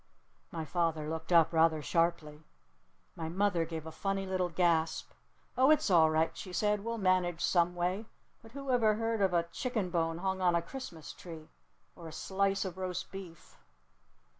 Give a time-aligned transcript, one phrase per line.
[0.49, 2.41] My father looked up rather sharply.
[3.15, 5.11] My mother gave a funny little gasp.
[5.55, 6.83] "Oh, it's all right," she said.
[6.83, 8.07] "We'll manage some way!
[8.41, 11.49] But who ever heard of a chicken bone hung on a Christmas tree?
[11.95, 13.59] Or a slice of roast beef?"